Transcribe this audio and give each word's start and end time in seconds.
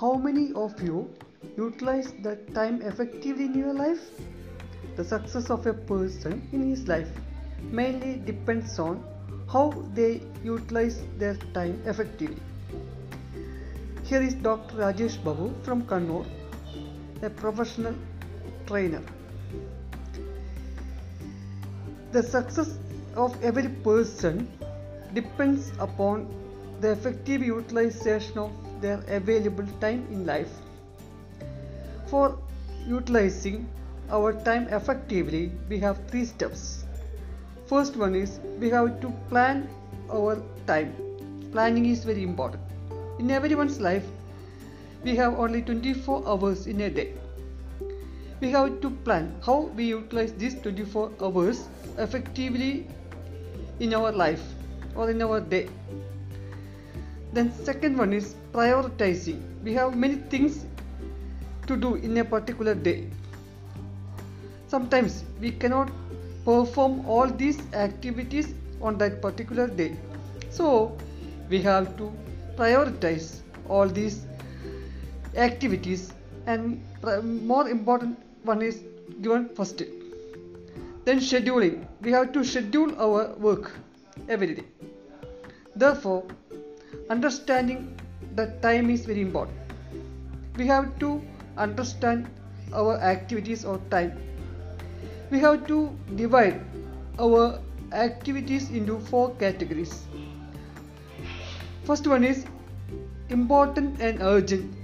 how 0.00 0.14
many 0.14 0.52
of 0.52 0.80
you 0.80 1.10
utilize 1.56 2.12
the 2.22 2.36
time 2.56 2.80
effectively 2.82 3.46
in 3.46 3.54
your 3.58 3.72
life? 3.72 4.02
The 4.94 5.02
success 5.04 5.50
of 5.50 5.66
a 5.66 5.72
person 5.74 6.48
in 6.52 6.68
his 6.70 6.86
life 6.86 7.08
mainly 7.62 8.22
depends 8.24 8.78
on 8.78 9.02
how 9.52 9.70
they 9.94 10.22
utilize 10.44 11.00
their 11.16 11.34
time 11.52 11.82
effectively. 11.84 12.40
Here 14.04 14.22
is 14.22 14.34
Dr. 14.34 14.76
Rajesh 14.76 15.22
Babu 15.24 15.52
from 15.64 15.82
Kannur, 15.82 16.24
a 17.22 17.30
professional 17.30 17.96
trainer. 18.66 19.02
The 22.12 22.22
success 22.22 22.78
of 23.16 23.42
every 23.42 23.68
person 23.90 24.48
depends 25.12 25.72
upon 25.80 26.32
the 26.80 26.92
effective 26.92 27.42
utilization 27.42 28.38
of 28.38 28.67
their 28.80 29.02
available 29.08 29.66
time 29.80 30.06
in 30.10 30.26
life. 30.26 30.50
For 32.06 32.38
utilizing 32.86 33.68
our 34.10 34.32
time 34.32 34.68
effectively, 34.68 35.52
we 35.68 35.78
have 35.80 35.98
three 36.08 36.24
steps. 36.24 36.84
First 37.66 37.96
one 37.96 38.14
is 38.14 38.40
we 38.58 38.70
have 38.70 39.00
to 39.00 39.10
plan 39.28 39.68
our 40.10 40.40
time. 40.66 40.94
Planning 41.52 41.86
is 41.86 42.04
very 42.04 42.22
important. 42.22 42.62
In 43.18 43.30
everyone's 43.30 43.80
life, 43.80 44.04
we 45.04 45.14
have 45.16 45.38
only 45.38 45.62
24 45.62 46.26
hours 46.26 46.66
in 46.66 46.80
a 46.80 46.90
day. 46.90 47.12
We 48.40 48.50
have 48.52 48.80
to 48.80 48.90
plan 48.90 49.34
how 49.44 49.70
we 49.76 49.84
utilize 49.84 50.32
these 50.32 50.54
24 50.54 51.12
hours 51.20 51.68
effectively 51.98 52.86
in 53.80 53.94
our 53.94 54.12
life 54.12 54.42
or 54.94 55.10
in 55.10 55.20
our 55.22 55.40
day. 55.40 55.68
Then 57.32 57.52
second 57.52 57.98
one 57.98 58.12
is 58.12 58.34
prioritizing. 58.52 59.40
We 59.62 59.74
have 59.74 59.96
many 59.96 60.16
things 60.16 60.64
to 61.66 61.76
do 61.76 61.94
in 61.96 62.16
a 62.16 62.24
particular 62.24 62.74
day. 62.74 63.08
Sometimes 64.66 65.24
we 65.40 65.50
cannot 65.50 65.90
perform 66.44 67.06
all 67.06 67.26
these 67.26 67.60
activities 67.74 68.54
on 68.80 68.96
that 68.98 69.20
particular 69.20 69.66
day. 69.66 69.96
So 70.50 70.96
we 71.48 71.60
have 71.62 71.96
to 71.98 72.12
prioritize 72.56 73.40
all 73.68 73.86
these 73.86 74.26
activities 75.36 76.12
and 76.46 76.82
more 77.22 77.68
important 77.68 78.18
one 78.44 78.62
is 78.62 78.82
given 79.20 79.48
first. 79.50 79.82
Then 81.04 81.18
scheduling. 81.20 81.86
We 82.00 82.12
have 82.12 82.32
to 82.32 82.44
schedule 82.44 82.98
our 83.00 83.34
work 83.34 83.72
every 84.28 84.54
day. 84.54 84.64
Therefore, 85.76 86.24
understanding 87.10 87.96
that 88.34 88.60
time 88.62 88.90
is 88.90 89.04
very 89.06 89.20
important. 89.20 89.58
We 90.56 90.66
have 90.66 90.98
to 90.98 91.22
understand 91.56 92.28
our 92.72 92.96
activities 92.98 93.64
or 93.64 93.78
time. 93.90 94.18
We 95.30 95.38
have 95.40 95.66
to 95.66 95.96
divide 96.16 96.60
our 97.18 97.60
activities 97.92 98.70
into 98.70 98.98
four 98.98 99.34
categories. 99.36 100.04
First 101.84 102.06
one 102.06 102.24
is 102.24 102.44
important 103.28 104.00
and 104.00 104.20
urgent. 104.20 104.74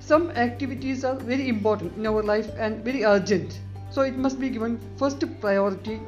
Some 0.00 0.30
activities 0.30 1.04
are 1.04 1.16
very 1.16 1.48
important 1.48 1.96
in 1.96 2.06
our 2.06 2.22
life 2.22 2.50
and 2.58 2.84
very 2.84 3.04
urgent. 3.04 3.60
So 3.90 4.02
it 4.02 4.16
must 4.16 4.38
be 4.38 4.50
given 4.50 4.78
first 4.96 5.24
priority 5.40 6.00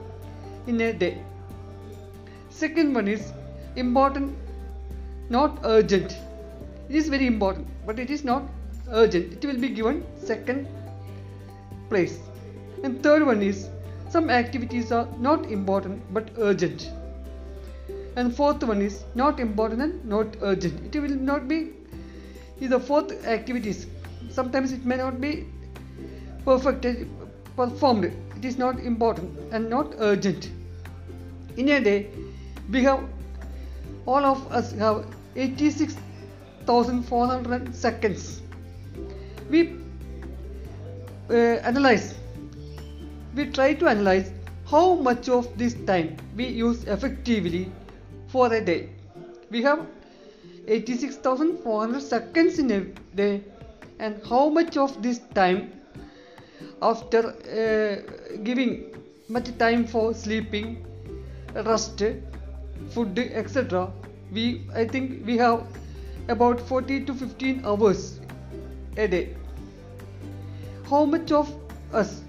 in 0.67 0.81
a 0.81 0.93
day. 0.93 1.23
Second 2.51 2.95
one 2.95 3.09
is 3.09 3.33
important, 3.77 4.37
not 5.31 5.61
urgent. 5.65 6.17
It 6.89 6.97
is 6.97 7.09
very 7.09 7.27
important, 7.27 7.67
but 7.87 7.99
it 7.99 8.11
is 8.11 8.25
not 8.25 8.43
urgent. 8.91 9.33
It 9.33 9.45
will 9.47 9.61
be 9.61 9.69
given 9.69 10.05
second 10.25 10.67
place. 11.89 12.19
And 12.83 13.03
third 13.03 13.27
one 13.27 13.43
is 13.43 13.69
some 14.09 14.31
activities 14.31 14.93
are 14.93 15.09
not 15.19 15.51
important 15.51 16.03
but 16.15 16.31
urgent. 16.39 16.91
And 18.17 18.35
fourth 18.35 18.63
one 18.63 18.81
is 18.81 19.05
not 19.15 19.39
important 19.39 19.83
and 19.83 20.05
not 20.05 20.37
urgent. 20.41 20.95
It 20.95 21.01
will 21.01 21.17
not 21.33 21.49
be 21.49 21.59
Is 22.61 22.71
the 22.71 22.81
fourth 22.81 23.13
activities. 23.25 23.87
Sometimes 24.37 24.73
it 24.73 24.85
may 24.85 24.97
not 24.97 25.21
be 25.21 25.47
perfect 26.45 26.87
performed. 27.57 28.07
It 28.37 28.45
is 28.45 28.59
not 28.59 28.81
important 28.81 29.53
and 29.53 29.71
not 29.71 29.95
urgent. 29.99 30.51
In 31.57 31.69
a 31.69 31.81
day, 31.81 32.11
we 32.71 32.83
have 32.83 33.05
all 34.07 34.25
of 34.25 34.43
us 34.61 34.73
have 34.73 35.05
86,400 35.39 37.75
seconds. 37.75 38.43
We 39.49 39.79
uh, 41.31 41.35
analyze, 41.71 42.15
we 43.35 43.47
try 43.47 43.73
to 43.75 43.89
analyze 43.89 44.31
how 44.67 44.97
much 44.97 45.29
of 45.29 45.57
this 45.57 45.75
time 45.87 46.17
we 46.37 46.47
use 46.47 46.83
effectively 46.85 47.71
for 48.27 48.53
a 48.53 48.61
day. 48.61 48.91
We 49.51 49.63
have 49.63 49.87
86,400 50.67 52.03
seconds 52.03 52.59
in 52.59 52.71
a 52.73 52.81
day, 53.17 53.43
and 53.99 54.21
how 54.29 54.51
much 54.51 54.77
of 54.77 55.03
this 55.03 55.21
time, 55.35 55.73
after 56.83 57.29
uh, 57.29 57.97
giving 58.43 58.95
much 59.29 59.57
time 59.59 59.87
for 59.87 60.13
sleeping, 60.15 60.85
rest, 61.55 62.03
food, 62.91 63.19
etc., 63.19 63.91
we 64.33 64.63
I 64.75 64.85
think 64.87 65.27
we 65.27 65.37
have 65.39 65.67
about 66.29 66.61
40 66.61 67.05
to 67.07 67.15
15 67.15 67.65
hours 67.65 68.21
a 68.97 69.09
day. 69.09 69.35
How 70.91 71.05
much 71.05 71.33
of 71.33 71.53
us 71.93 72.23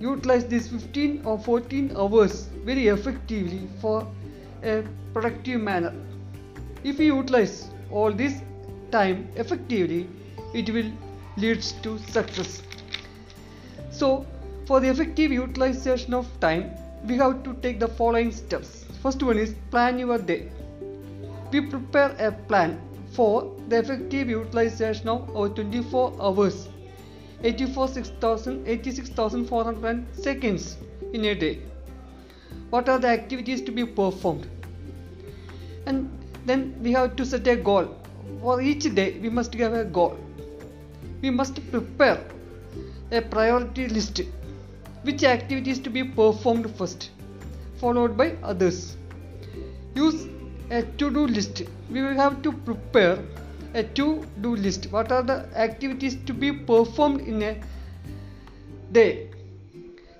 utilize 0.00 0.46
these 0.46 0.68
15 0.68 1.22
or 1.24 1.38
14 1.38 1.92
hours 1.96 2.48
very 2.64 2.88
effectively 2.88 3.68
for 3.80 4.06
a 4.62 4.82
productive 5.14 5.60
manner? 5.60 5.94
If 6.84 6.98
we 6.98 7.06
utilize 7.06 7.68
all 7.90 8.12
this 8.12 8.40
time 8.90 9.28
effectively, 9.36 10.08
it 10.54 10.70
will 10.70 10.90
leads 11.36 11.72
to 11.82 11.98
success. 11.98 12.62
So, 13.90 14.26
for 14.66 14.80
the 14.80 14.88
effective 14.88 15.32
utilization 15.32 16.14
of 16.14 16.28
time, 16.40 16.70
we 17.06 17.16
have 17.16 17.42
to 17.44 17.54
take 17.62 17.80
the 17.80 17.88
following 17.88 18.32
steps. 18.32 18.84
First 19.02 19.22
one 19.22 19.38
is 19.38 19.54
plan 19.70 19.98
your 19.98 20.18
day. 20.18 20.50
We 21.50 21.62
prepare 21.62 22.14
a 22.18 22.30
plan 22.30 22.78
for 23.12 23.50
the 23.68 23.78
effective 23.78 24.28
utilization 24.28 25.08
of 25.08 25.34
our 25.34 25.48
24 25.48 26.12
hours, 26.20 26.68
86,400 27.42 30.06
seconds 30.14 30.76
in 31.12 31.24
a 31.24 31.34
day. 31.34 31.60
What 32.70 32.88
are 32.88 32.98
the 32.98 33.08
activities 33.08 33.60
to 33.62 33.72
be 33.72 33.86
performed? 33.86 34.46
And 35.86 36.10
then 36.44 36.74
we 36.82 36.92
have 36.92 37.16
to 37.16 37.24
set 37.24 37.46
a 37.46 37.56
goal. 37.56 37.96
For 38.42 38.60
each 38.60 38.94
day, 38.94 39.18
we 39.18 39.30
must 39.30 39.54
have 39.54 39.72
a 39.72 39.84
goal. 39.84 40.18
We 41.22 41.30
must 41.30 41.66
prepare 41.70 42.20
a 43.10 43.22
priority 43.22 43.88
list 43.88 44.20
which 45.02 45.24
activities 45.24 45.78
to 45.80 45.88
be 45.88 46.04
performed 46.04 46.70
first, 46.76 47.08
followed 47.80 48.18
by 48.18 48.36
others. 48.42 48.98
Use 49.94 50.26
a 50.70 50.82
to 50.82 51.10
do 51.10 51.26
list. 51.26 51.62
We 51.90 52.02
will 52.02 52.14
have 52.14 52.42
to 52.42 52.52
prepare 52.52 53.18
a 53.74 53.82
to 53.82 54.26
do 54.40 54.56
list. 54.56 54.90
What 54.92 55.12
are 55.12 55.22
the 55.22 55.48
activities 55.56 56.16
to 56.26 56.34
be 56.34 56.52
performed 56.52 57.20
in 57.22 57.42
a 57.42 57.56
day? 58.92 59.30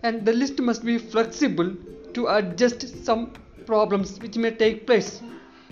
And 0.03 0.25
the 0.25 0.33
list 0.33 0.61
must 0.61 0.85
be 0.85 0.99
flexible 0.99 1.75
to 2.15 2.27
adjust 2.29 3.05
some 3.05 3.33
problems 3.67 4.19
which 4.21 4.37
may 4.37 4.51
take 4.51 4.87
place 4.87 5.21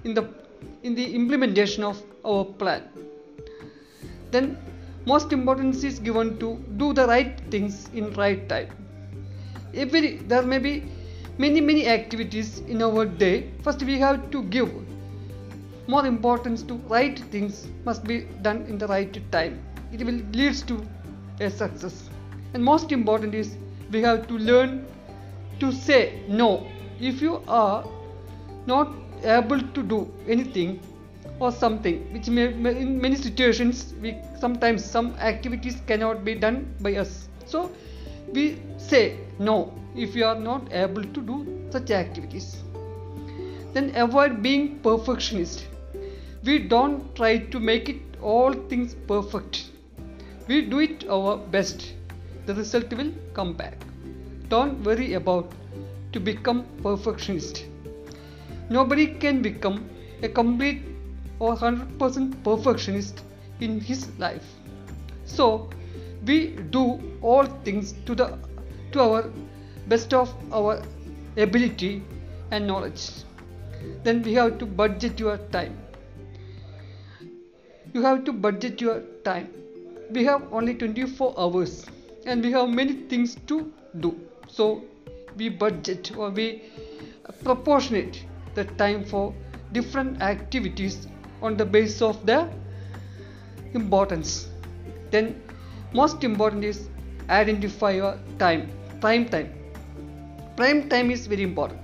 in 0.04 0.14
the 0.14 0.28
in 0.82 0.94
the 0.94 1.14
implementation 1.14 1.82
of 1.82 2.02
our 2.24 2.44
plan. 2.44 2.82
Then 4.30 4.58
most 5.06 5.32
importance 5.32 5.84
is 5.84 5.98
given 5.98 6.38
to 6.38 6.56
do 6.76 6.92
the 6.92 7.06
right 7.06 7.40
things 7.50 7.88
in 7.94 8.12
right 8.14 8.48
time. 8.48 8.70
Every 9.74 10.16
there 10.16 10.42
may 10.42 10.58
be 10.58 10.82
many 11.38 11.60
many 11.60 11.86
activities 11.86 12.58
in 12.60 12.82
our 12.82 13.04
day. 13.04 13.50
First 13.62 13.82
we 13.82 13.98
have 13.98 14.30
to 14.30 14.42
give 14.44 14.70
more 15.86 16.06
importance 16.06 16.62
to 16.62 16.74
right 16.94 17.18
things 17.30 17.66
must 17.84 18.04
be 18.04 18.22
done 18.42 18.62
in 18.68 18.78
the 18.78 18.86
right 18.86 19.20
time. 19.30 19.62
It 19.92 20.04
will 20.04 20.20
leads 20.32 20.62
to 20.62 20.84
a 21.40 21.50
success. 21.50 22.08
And 22.54 22.64
most 22.64 22.92
important 22.92 23.34
is 23.34 23.56
we 23.90 24.02
have 24.02 24.26
to 24.28 24.38
learn 24.38 24.86
to 25.60 25.72
say 25.72 26.22
no. 26.28 26.66
If 27.00 27.20
you 27.20 27.42
are 27.46 27.84
not 28.66 28.92
able 29.22 29.60
to 29.60 29.82
do 29.82 30.12
anything 30.26 30.80
or 31.38 31.52
something 31.52 32.12
which 32.12 32.28
may, 32.28 32.46
in 32.46 33.00
many 33.00 33.16
situations 33.16 33.94
we 34.00 34.16
sometimes 34.40 34.84
some 34.84 35.14
activities 35.16 35.76
cannot 35.86 36.24
be 36.24 36.34
done 36.34 36.74
by 36.80 36.94
us 36.96 37.28
so 37.44 37.70
we 38.32 38.58
say 38.76 39.18
no 39.38 39.72
if 39.94 40.14
you 40.14 40.24
are 40.24 40.38
not 40.38 40.72
able 40.72 41.04
to 41.16 41.22
do 41.32 41.38
such 41.70 41.90
activities 41.90 42.62
then 43.72 43.92
avoid 43.94 44.42
being 44.42 44.78
perfectionist 44.80 45.66
we 46.46 46.58
don't 46.58 47.14
try 47.16 47.38
to 47.52 47.58
make 47.58 47.88
it 47.88 48.02
all 48.22 48.52
things 48.52 48.94
perfect. 49.08 49.70
We 50.46 50.62
do 50.62 50.78
it 50.78 51.08
our 51.08 51.36
best. 51.36 51.92
The 52.46 52.54
result 52.54 52.92
will 52.92 53.12
come 53.34 53.52
back. 53.54 53.74
Don't 54.48 54.84
worry 54.84 55.14
about 55.14 55.50
to 56.12 56.20
become 56.20 56.64
perfectionist. 56.82 57.64
Nobody 58.70 59.06
can 59.06 59.42
become 59.42 59.88
a 60.22 60.28
complete 60.28 60.82
or 61.40 61.56
100% 61.56 62.44
perfectionist 62.44 63.22
in 63.60 63.80
his 63.80 64.08
life. 64.18 64.44
So 65.24 65.70
we 66.26 66.38
do 66.76 66.84
all 67.22 67.46
things 67.68 67.94
to 68.06 68.14
the 68.14 68.26
to 68.92 69.00
our 69.00 69.30
best 69.88 70.14
of 70.14 70.34
our 70.52 70.82
ability 71.36 72.02
and 72.50 72.66
knowledge. 72.66 73.10
Then 74.02 74.22
we 74.22 74.34
have 74.34 74.58
to 74.58 74.66
budget 74.66 75.20
your 75.20 75.36
time. 75.56 75.76
You 77.92 78.02
have 78.02 78.24
to 78.24 78.32
budget 78.32 78.80
your 78.80 79.00
time. 79.24 79.48
We 80.10 80.24
have 80.24 80.42
only 80.52 80.74
24 80.74 81.34
hours 81.38 81.86
and 82.26 82.42
we 82.42 82.52
have 82.52 82.68
many 82.68 82.94
things 83.12 83.36
to 83.46 83.72
do. 84.00 84.14
So 84.48 84.82
we 85.36 85.48
budget 85.48 86.16
or 86.16 86.30
we 86.30 86.62
proportionate 87.44 88.24
the 88.54 88.64
time 88.64 89.04
for 89.04 89.34
different 89.72 90.22
activities 90.22 91.08
on 91.42 91.56
the 91.56 91.64
basis 91.64 92.02
of 92.02 92.24
their 92.26 92.48
importance. 93.74 94.48
Then 95.10 95.42
most 95.98 96.24
important 96.24 96.64
is 96.64 96.88
identify 97.30 97.92
your 97.92 98.14
time, 98.38 98.68
prime 99.00 99.26
time. 99.28 99.52
Prime 100.56 100.88
time 100.88 101.10
is 101.10 101.26
very 101.26 101.42
important. 101.42 101.80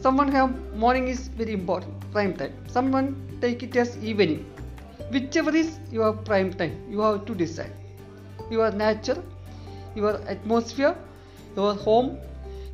Someone 0.00 0.32
have 0.32 0.50
morning 0.84 1.08
is 1.08 1.28
very 1.40 1.52
important, 1.52 2.10
prime 2.12 2.34
time. 2.34 2.52
Someone 2.66 3.06
take 3.40 3.62
it 3.62 3.76
as 3.76 3.96
evening. 4.02 4.44
Whichever 5.10 5.54
is 5.54 5.78
your 5.90 6.12
prime 6.12 6.52
time, 6.52 6.74
you 6.90 7.00
have 7.00 7.24
to 7.26 7.34
decide. 7.34 7.72
Your 8.50 8.70
nature, 8.72 9.22
your 9.94 10.14
atmosphere, 10.36 10.96
your 11.56 11.74
home, 11.74 12.18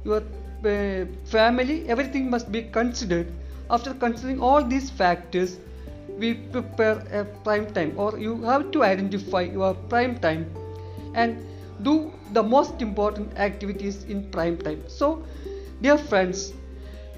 your 0.04 0.22
uh, 0.64 1.06
family, 1.24 1.88
everything 1.88 2.30
must 2.30 2.52
be 2.52 2.62
considered. 2.62 3.32
After 3.70 3.92
considering 3.94 4.40
all 4.40 4.62
these 4.64 4.90
factors, 4.90 5.58
we 6.18 6.34
prepare 6.34 6.98
a 7.20 7.24
prime 7.44 7.66
time 7.72 7.92
or 7.96 8.18
you 8.18 8.42
have 8.42 8.70
to 8.72 8.82
identify 8.82 9.42
your 9.42 9.74
prime 9.94 10.18
time 10.18 10.46
and 11.14 11.44
do 11.82 12.12
the 12.32 12.42
most 12.42 12.82
important 12.82 13.36
activities 13.38 14.04
in 14.04 14.30
prime 14.30 14.58
time. 14.58 14.82
So, 14.88 15.24
dear 15.80 15.96
friends, 15.98 16.52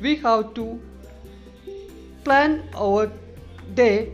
we 0.01 0.17
have 0.17 0.55
to 0.55 0.81
plan 2.25 2.69
our 2.75 3.11
day 3.75 4.13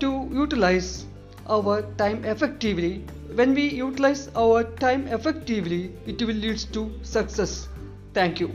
to 0.00 0.28
utilize 0.32 1.06
our 1.48 1.82
time 2.02 2.24
effectively. 2.24 3.04
When 3.34 3.54
we 3.54 3.68
utilize 3.68 4.28
our 4.36 4.64
time 4.64 5.06
effectively, 5.08 5.92
it 6.06 6.22
will 6.22 6.40
lead 6.46 6.58
to 6.72 6.90
success. 7.02 7.68
Thank 8.14 8.40
you. 8.40 8.50